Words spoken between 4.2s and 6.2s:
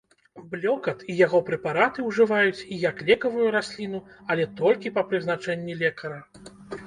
але толькі па прызначэнні лекара.